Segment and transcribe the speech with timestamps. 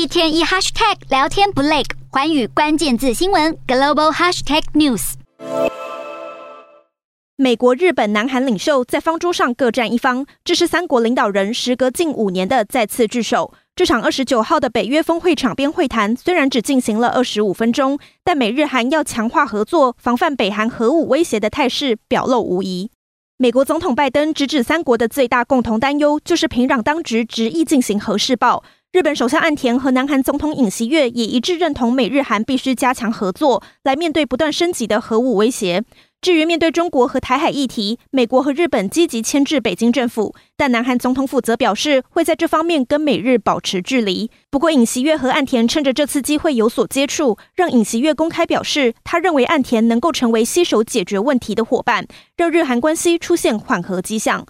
[0.00, 5.12] 一天一 hashtag 聊天不累，寰宇关键字新闻 global hashtag news。
[7.36, 13.52] 美国、日本、南韩领袖在方桌上各占一方，这是三国领导人时隔近五年的再次聚首。
[13.76, 22.90] 这场二十九号的北约峰会场边会谈虽然只进行了二十五分钟，但美日韩要强化合作、防范北韩核武威胁的态势表露无遗。
[23.36, 28.64] 美国总统拜登直指三国的最大共同担忧就是平壤当局执意进行核试爆。
[28.92, 35.84] 日本首相岸田和南韩总统尹锡悦也一致认同美日韩必须加强合作，来面对不断升级的核武威胁。
[36.20, 44.28] 至于面对中国和台海议题，美国和日本积极牵制北京政府，但南韩总统府则表示会在这方面跟美日保持距离。
[44.50, 54.44] 不过，尹锡悦和岸田趁着这次机会有所接触，让尹锡悦公开表示，他认为岸田能够成为携手解决问题的伙伴，让日韩关系出现缓和迹象。